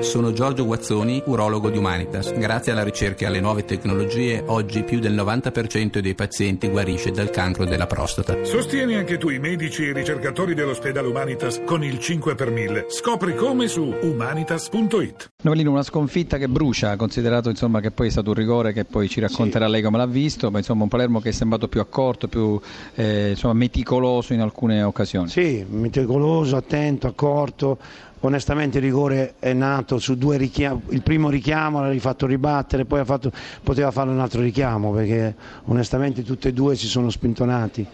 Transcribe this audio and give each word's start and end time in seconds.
Sono 0.00 0.30
Giorgio 0.32 0.66
Guazzoni, 0.66 1.22
urologo 1.24 1.70
di 1.70 1.78
Humanitas. 1.78 2.30
Grazie 2.34 2.72
alla 2.72 2.84
ricerca 2.84 3.24
e 3.24 3.28
alle 3.28 3.40
nuove 3.40 3.64
tecnologie, 3.64 4.42
oggi 4.46 4.82
più 4.82 4.98
del 4.98 5.14
90% 5.14 6.00
dei 6.00 6.14
pazienti 6.14 6.68
guarisce 6.68 7.12
dal 7.12 7.30
cancro 7.30 7.64
della 7.64 7.86
prostata. 7.86 8.44
Sostieni 8.44 8.94
anche 8.96 9.16
tu 9.16 9.30
i 9.30 9.38
medici 9.38 9.84
e 9.84 9.88
i 9.88 9.92
ricercatori 9.94 10.52
dell'ospedale 10.52 11.08
Humanitas 11.08 11.62
con 11.64 11.82
il 11.82 11.98
5 11.98 12.34
per 12.34 12.50
1000. 12.50 12.86
Scopri 12.90 13.34
come 13.34 13.68
su 13.68 13.94
humanitas.it. 14.02 15.30
Novellino, 15.42 15.70
una 15.70 15.82
sconfitta 15.82 16.36
che 16.36 16.48
brucia, 16.48 16.94
considerato 16.96 17.48
insomma, 17.48 17.80
che 17.80 17.90
poi 17.90 18.08
è 18.08 18.10
stato 18.10 18.28
un 18.28 18.34
rigore 18.34 18.74
che 18.74 18.84
poi 18.84 19.08
ci 19.08 19.20
racconterà 19.20 19.64
sì. 19.64 19.72
lei 19.72 19.82
come 19.82 19.96
l'ha 19.96 20.06
visto, 20.06 20.50
ma 20.50 20.58
insomma 20.58 20.82
un 20.82 20.90
Palermo 20.90 21.20
che 21.20 21.30
è 21.30 21.32
sembrato 21.32 21.68
più 21.68 21.80
accorto, 21.80 22.28
più 22.28 22.60
eh, 22.96 23.30
insomma, 23.30 23.54
meticoloso 23.54 24.34
in 24.34 24.42
alcune 24.42 24.82
occasioni. 24.82 25.30
Sì, 25.30 25.64
meticoloso, 25.66 26.54
attento, 26.56 27.06
accorto 27.06 27.78
onestamente 28.26 28.78
il 28.78 28.84
rigore 28.84 29.34
è 29.38 29.52
nato 29.52 29.98
su 29.98 30.16
due 30.16 30.36
richiami, 30.36 30.82
il 30.90 31.02
primo 31.02 31.28
richiamo 31.28 31.80
l'ha 31.80 31.90
rifatto 31.90 32.26
ribattere, 32.26 32.84
poi 32.84 33.04
fatto, 33.04 33.32
poteva 33.62 33.90
fare 33.90 34.10
un 34.10 34.20
altro 34.20 34.40
richiamo 34.40 34.92
perché 34.92 35.34
onestamente 35.64 36.22
tutti 36.22 36.48
e 36.48 36.52
due 36.52 36.76
si 36.76 36.86
sono 36.86 37.10
spintonati. 37.10 37.86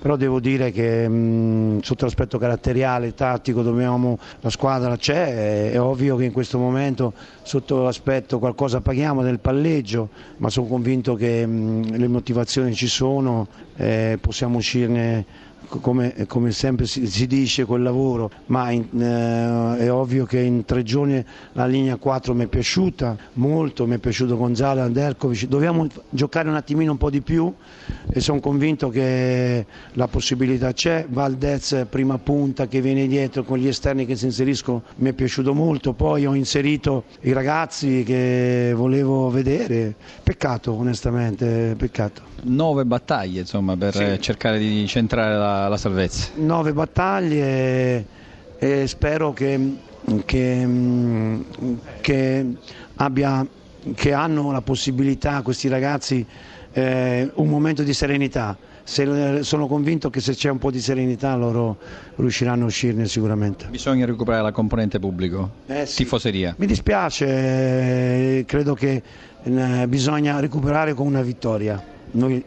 Però 0.00 0.16
devo 0.16 0.40
dire 0.40 0.70
che 0.70 1.06
mh, 1.06 1.80
sotto 1.82 2.06
l'aspetto 2.06 2.38
caratteriale, 2.38 3.12
tattico, 3.12 3.60
dobbiamo, 3.60 4.18
la 4.40 4.48
squadra 4.48 4.96
c'è, 4.96 5.68
è, 5.68 5.72
è 5.72 5.80
ovvio 5.80 6.16
che 6.16 6.24
in 6.24 6.32
questo 6.32 6.56
momento 6.56 7.12
sotto 7.42 7.82
l'aspetto 7.82 8.38
qualcosa 8.38 8.80
paghiamo 8.80 9.22
del 9.22 9.40
palleggio, 9.40 10.08
ma 10.38 10.48
sono 10.48 10.68
convinto 10.68 11.16
che 11.16 11.44
mh, 11.44 11.96
le 11.98 12.08
motivazioni 12.08 12.72
ci 12.72 12.86
sono, 12.86 13.46
eh, 13.76 14.16
possiamo 14.18 14.56
uscirne 14.56 15.48
come, 15.68 16.26
come, 16.26 16.52
sempre 16.52 16.86
si, 16.86 17.06
si, 17.06 17.26
dice 17.26 17.64
quel 17.64 17.82
lavoro, 17.82 18.30
ma 18.46 18.70
in, 18.70 18.86
eh, 19.00 19.78
è 19.78 19.92
ovvio 19.92 20.24
che 20.24 20.40
in 20.40 20.64
tre 20.64 20.82
giorni 20.82 21.24
la 21.52 21.66
linea 21.66 21.96
4 21.96 22.34
mi 22.34 22.44
è 22.44 22.46
piaciuta 22.46 23.16
molto, 23.34 23.86
mi 23.86 23.96
è 23.96 23.98
piaciuto 23.98 24.36
Gonzalo, 24.36 24.80
Anderkovic, 24.82 25.46
dobbiamo 25.46 25.86
giocare 26.08 26.48
un 26.48 26.56
attimino 26.56 26.92
un 26.92 26.98
po' 26.98 27.10
di 27.10 27.20
più 27.20 27.52
e 28.10 28.20
sono 28.20 28.40
convinto 28.40 28.88
che 28.88 29.66
la 29.92 30.08
possibilità 30.08 30.72
c'è, 30.72 31.06
Valdez 31.08 31.86
prima 31.88 32.18
punta 32.18 32.66
che 32.66 32.80
viene 32.80 33.06
dietro 33.06 33.44
con 33.44 33.58
gli 33.58 33.68
esterni 33.68 34.06
che 34.06 34.16
si 34.16 34.24
inseriscono 34.26 34.82
mi 34.96 35.10
è 35.10 35.12
piaciuto 35.12 35.54
molto, 35.54 35.92
poi 35.92 36.26
ho 36.26 36.34
inserito 36.34 37.04
i 37.22 37.32
ragazzi 37.32 38.02
che 38.04 38.72
volevo 38.74 39.30
vedere, 39.30 39.94
peccato 40.22 40.72
onestamente, 40.72 41.74
peccato. 41.76 42.28
Nove 42.42 42.86
battaglie 42.86 43.40
insomma 43.40 43.76
per 43.76 43.94
sì. 43.94 44.18
cercare 44.20 44.58
di 44.58 44.86
centrare 44.86 45.36
la 45.36 45.49
la, 45.68 45.76
salvezza. 45.76 46.30
Nove 46.36 46.72
battaglie 46.72 48.06
e 48.58 48.86
spero 48.86 49.32
che, 49.32 49.76
che, 50.24 51.38
che, 52.00 52.46
abbia, 52.96 53.46
che 53.94 54.12
hanno 54.12 54.52
la 54.52 54.60
possibilità 54.60 55.42
questi 55.42 55.68
ragazzi 55.68 56.26
eh, 56.72 57.30
un 57.34 57.48
momento 57.48 57.82
di 57.82 57.94
serenità. 57.94 58.56
Se, 58.82 59.42
sono 59.42 59.66
convinto 59.68 60.10
che 60.10 60.20
se 60.20 60.34
c'è 60.34 60.50
un 60.50 60.58
po' 60.58 60.70
di 60.70 60.80
serenità 60.80 61.34
loro 61.36 61.78
riusciranno 62.16 62.64
a 62.64 62.66
uscirne 62.66 63.06
sicuramente. 63.06 63.66
Bisogna 63.68 64.04
recuperare 64.04 64.42
la 64.42 64.52
componente 64.52 64.98
pubblico, 64.98 65.50
eh 65.66 65.86
sì. 65.86 65.98
tifoseria. 65.98 66.54
Mi 66.58 66.66
dispiace, 66.66 68.44
credo 68.46 68.74
che 68.74 69.02
eh, 69.42 69.86
bisogna 69.86 70.40
recuperare 70.40 70.94
con 70.94 71.06
una 71.06 71.22
vittoria. 71.22 71.82
Noi 72.12 72.44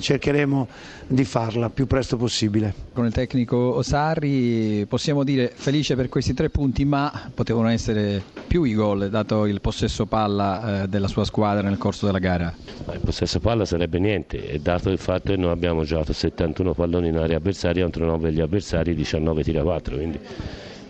cercheremo 0.00 0.68
di 1.06 1.24
farla 1.24 1.68
più 1.68 1.86
presto 1.86 2.16
possibile. 2.16 2.72
Con 2.92 3.04
il 3.04 3.12
tecnico 3.12 3.56
Osarri 3.56 4.86
possiamo 4.88 5.24
dire 5.24 5.52
felice 5.54 5.94
per 5.94 6.08
questi 6.08 6.32
tre 6.32 6.48
punti, 6.48 6.84
ma 6.84 7.30
potevano 7.34 7.68
essere 7.68 8.22
più 8.46 8.64
i 8.64 8.74
gol 8.74 9.10
dato 9.10 9.44
il 9.44 9.60
possesso 9.60 10.06
palla 10.06 10.82
eh, 10.82 10.88
della 10.88 11.08
sua 11.08 11.24
squadra 11.24 11.68
nel 11.68 11.78
corso 11.78 12.06
della 12.06 12.18
gara. 12.18 12.54
Ma 12.86 12.94
il 12.94 13.00
possesso 13.00 13.40
palla 13.40 13.64
sarebbe 13.64 13.98
niente, 13.98 14.58
dato 14.62 14.90
il 14.90 14.98
fatto 14.98 15.32
che 15.32 15.36
noi 15.36 15.50
abbiamo 15.50 15.84
giocato 15.84 16.12
71 16.12 16.72
palloni 16.72 17.08
in 17.08 17.18
area 17.18 17.36
avversaria 17.36 17.82
contro 17.82 18.06
9 18.06 18.30
degli 18.30 18.40
avversari, 18.40 18.94
19 18.94 19.42
tira 19.42 19.62
4, 19.62 19.96
quindi 19.96 20.18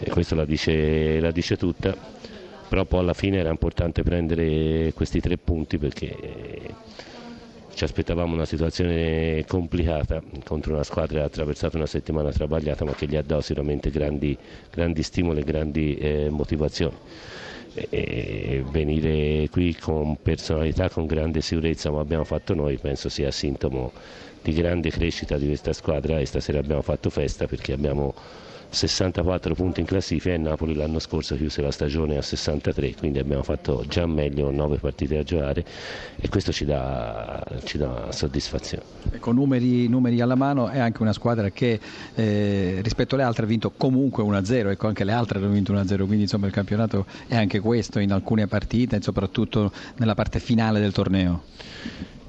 questo 0.09 0.37
la 0.37 0.45
dice, 0.45 1.19
la 1.19 1.33
dice 1.33 1.57
tutta 1.57 2.17
però 2.69 2.85
poi 2.85 3.01
alla 3.01 3.15
fine 3.15 3.39
era 3.39 3.49
importante 3.49 4.03
prendere 4.03 4.93
questi 4.95 5.21
tre 5.21 5.39
punti 5.39 5.79
perché 5.79 6.15
ci 7.79 7.85
aspettavamo 7.85 8.35
una 8.35 8.45
situazione 8.45 9.45
complicata 9.47 10.21
contro 10.45 10.75
una 10.75 10.83
squadra 10.83 11.19
che 11.19 11.23
ha 11.23 11.27
attraversato 11.27 11.77
una 11.77 11.87
settimana 11.87 12.33
travagliata 12.33 12.85
ma 12.85 12.93
che 12.93 13.07
gli 13.07 13.15
ha 13.15 13.23
dato 13.23 13.41
sicuramente 13.41 13.91
grandi, 13.91 14.37
grandi 14.69 15.01
stimoli 15.05 15.43
e 15.43 15.45
grandi 15.45 15.95
eh, 15.97 16.29
motivazioni. 16.29 16.97
E 17.91 18.65
venire 18.71 19.49
qui 19.51 19.75
con 19.75 20.17
personalità, 20.21 20.89
con 20.89 21.07
grande 21.07 21.41
sicurezza 21.41 21.91
come 21.91 22.03
abbiamo 22.03 22.25
fatto 22.25 22.55
noi 22.55 22.77
penso 22.79 23.09
sia 23.09 23.31
sintomo 23.31 23.93
di 24.43 24.53
grande 24.53 24.91
crescita 24.91 25.37
di 25.37 25.47
questa 25.47 25.73
squadra 25.73 26.19
e 26.19 26.27
stasera 26.27 26.59
abbiamo 26.59 26.83
fatto 26.83 27.11
festa 27.11 27.47
perché 27.47 27.73
abbiamo 27.73 28.15
64 28.71 29.55
punti 29.55 29.81
in 29.81 29.87
classifica 29.87 30.35
e 30.35 30.39
Napoli 30.39 30.75
l'anno 30.75 30.99
scorso 30.99 31.37
chiuse 31.37 31.63
la 31.63 31.71
stagione 31.71 32.19
a 32.19 32.23
63, 32.23 32.95
quindi 32.97 33.19
abbiamo 33.19 33.43
fatto 33.43 33.85
già 33.89 34.07
meglio 34.07 34.51
9 34.51 34.77
partite 34.77 35.19
a 35.19 35.23
giocare 35.23 35.65
e 36.17 36.29
questo 36.29 36.53
ci 36.53 36.65
dà, 36.67 37.43
ci 37.65 37.79
dà 37.79 38.09
soddisfazione. 38.11 38.85
Ecco, 39.11 39.33
numeri, 39.33 39.89
numeri, 39.89 40.21
alla 40.21 40.35
mano 40.35 40.69
è 40.69 40.79
anche 40.79 41.01
una 41.01 41.15
squadra 41.15 41.49
che 41.51 41.81
eh, 42.15 42.81
rispetto 42.83 43.15
alle 43.15 43.25
altre 43.25 43.45
ha 43.45 43.49
vinto 43.49 43.73
comunque 43.75 44.23
1-0, 44.23 44.71
ecco 44.71 44.87
anche 44.87 45.05
le 45.05 45.13
altre 45.13 45.39
hanno 45.39 45.49
vinto 45.49 45.73
1-0, 45.73 45.97
quindi 46.05 46.23
insomma 46.23 46.47
il 46.47 46.53
campionato 46.53 47.07
è 47.27 47.37
anche 47.37 47.61
questo 47.69 47.99
in 47.99 48.13
alcune 48.13 48.47
partite, 48.47 48.99
soprattutto 49.03 49.71
nella 49.97 50.15
parte 50.15 50.41
finale 50.41 50.81
del 50.81 50.93
torneo. 50.93 51.43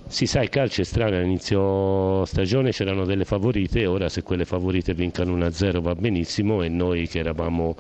Si 0.06 0.26
sa, 0.26 0.42
il 0.42 0.50
calcio 0.50 0.82
è 0.82 0.84
strano, 0.84 1.16
all'inizio 1.16 2.26
stagione 2.26 2.72
c'erano 2.72 3.06
delle 3.06 3.24
favorite, 3.24 3.86
ora 3.86 4.10
se 4.10 4.22
quelle 4.22 4.44
favorite 4.44 4.94
vincano 4.94 5.38
1-0 5.38 5.80
va 5.80 5.96
benissimo 5.96 6.62
e 6.62 6.68
noi 6.68 7.08
che 7.08 7.20
eravamo 7.20 7.74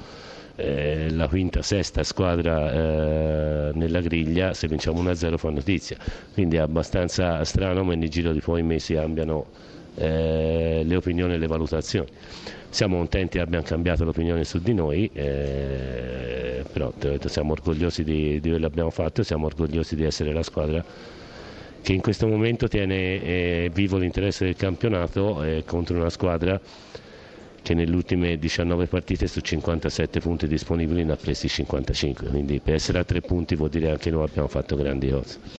eh, 0.55 1.09
la 1.11 1.27
quinta, 1.27 1.61
sesta 1.61 2.03
squadra 2.03 2.71
eh, 2.71 3.71
nella 3.73 3.99
griglia, 3.99 4.53
se 4.53 4.69
vinciamo 4.69 5.03
1-0 5.03 5.35
fa 5.35 5.49
notizia. 5.49 5.97
Quindi 6.31 6.55
è 6.55 6.59
abbastanza 6.59 7.43
strano, 7.43 7.83
ma 7.83 7.93
nel 7.93 8.09
giro 8.09 8.31
di 8.31 8.39
poi 8.39 8.63
mesi 8.63 8.93
cambiano 8.93 9.47
eh, 9.99 10.81
le 10.83 10.95
opinioni 10.95 11.33
e 11.33 11.37
le 11.37 11.47
valutazioni. 11.47 12.07
Siamo 12.69 12.97
contenti 12.97 13.37
che 13.37 13.43
abbiamo 13.43 13.63
cambiato 13.63 14.03
l'opinione 14.03 14.43
su 14.43 14.59
di 14.59 14.73
noi, 14.73 15.09
eh, 15.13 16.63
però 16.71 16.93
siamo 17.25 17.51
orgogliosi 17.53 18.03
di, 18.03 18.39
di 18.39 18.49
quello 18.49 18.67
che 18.67 18.71
abbiamo 18.71 18.91
fatto, 18.91 19.23
siamo 19.23 19.47
orgogliosi 19.47 19.95
di 19.95 20.03
essere 20.03 20.31
la 20.31 20.43
squadra 20.43 20.83
che 21.81 21.93
in 21.93 22.01
questo 22.01 22.27
momento 22.27 22.67
tiene 22.67 23.21
eh, 23.23 23.71
vivo 23.73 23.97
l'interesse 23.97 24.45
del 24.45 24.55
campionato 24.55 25.41
eh, 25.43 25.63
contro 25.65 25.95
una 25.97 26.09
squadra 26.09 26.59
che 27.61 27.73
nelle 27.73 27.95
ultime 27.95 28.37
19 28.37 28.87
partite 28.87 29.27
su 29.27 29.41
57 29.41 30.19
punti 30.19 30.47
disponibili 30.47 31.03
ne 31.03 31.13
ha 31.13 31.15
presi 31.15 31.47
55, 31.47 32.27
quindi 32.29 32.59
per 32.59 32.75
essere 32.75 32.99
a 32.99 33.03
tre 33.03 33.21
punti 33.21 33.55
vuol 33.55 33.69
dire 33.69 33.91
anche 33.91 34.09
noi 34.09 34.23
abbiamo 34.23 34.47
fatto 34.47 34.75
grandi 34.75 35.09
cose. 35.09 35.39